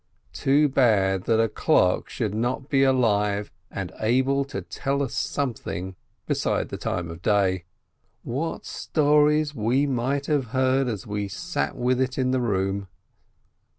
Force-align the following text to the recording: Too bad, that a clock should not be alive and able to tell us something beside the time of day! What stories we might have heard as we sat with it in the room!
Too 0.33 0.67
bad, 0.67 1.25
that 1.25 1.39
a 1.39 1.47
clock 1.47 2.09
should 2.09 2.33
not 2.33 2.69
be 2.69 2.81
alive 2.81 3.51
and 3.69 3.91
able 3.99 4.43
to 4.45 4.63
tell 4.63 5.03
us 5.03 5.13
something 5.13 5.95
beside 6.25 6.69
the 6.69 6.77
time 6.77 7.11
of 7.11 7.21
day! 7.21 7.65
What 8.23 8.65
stories 8.65 9.53
we 9.53 9.85
might 9.85 10.25
have 10.25 10.45
heard 10.57 10.87
as 10.87 11.05
we 11.05 11.27
sat 11.27 11.75
with 11.75 12.01
it 12.01 12.17
in 12.17 12.31
the 12.31 12.41
room! 12.41 12.87